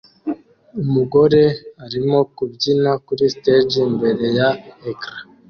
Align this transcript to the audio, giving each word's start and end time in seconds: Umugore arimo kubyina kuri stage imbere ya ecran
Umugore 0.81 1.43
arimo 1.85 2.17
kubyina 2.35 2.91
kuri 3.05 3.23
stage 3.35 3.75
imbere 3.87 4.25
ya 4.37 4.49
ecran 4.89 5.23